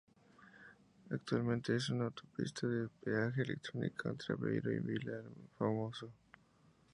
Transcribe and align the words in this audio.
Actualmente, 1.11 1.75
es 1.75 1.89
una 1.89 2.05
autopista 2.05 2.65
de 2.65 2.87
peaje 3.03 3.43
electrónico 3.43 4.09
entre 4.09 4.33
Aveiro 4.33 4.71
y 4.73 4.79
Vilar 4.79 5.25
Formoso. 5.59 6.11